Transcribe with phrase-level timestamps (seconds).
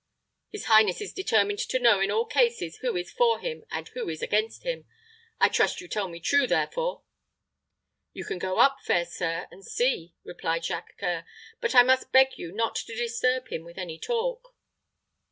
[0.51, 4.09] His highness is determined to know in all cases who is for him and who
[4.09, 4.87] is against him.
[5.39, 7.03] I trust you tell me true, therefore."
[8.11, 11.23] "You can go up, fair sir, and see," replied Jacques C[oe]ur;
[11.59, 14.55] "but I must beg you not to disturb him with any talk."